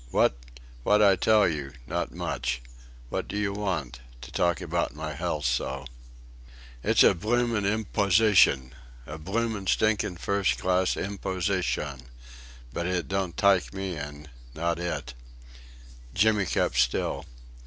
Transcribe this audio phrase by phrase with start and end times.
[0.09, 0.35] "What?...
[0.81, 1.73] What I tell you...
[1.85, 2.63] not much.
[3.09, 3.99] What do you want...
[4.21, 5.85] to talk about my health so..."
[6.83, 8.71] "It's a blooming imposyshun.
[9.05, 11.99] A bloomin', stinkin', first class imposyshun
[12.73, 14.27] but it don't tyke me in.
[14.55, 15.13] Not it."
[16.15, 17.27] Jimmy kept still.